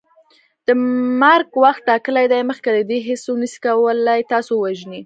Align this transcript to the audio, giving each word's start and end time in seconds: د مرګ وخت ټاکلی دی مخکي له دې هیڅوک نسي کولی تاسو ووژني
د 0.65 0.67
مرګ 1.21 1.49
وخت 1.63 1.81
ټاکلی 1.89 2.25
دی 2.31 2.41
مخکي 2.49 2.69
له 2.75 2.81
دې 2.89 2.97
هیڅوک 3.07 3.35
نسي 3.41 3.57
کولی 3.65 4.21
تاسو 4.33 4.51
ووژني 4.57 4.99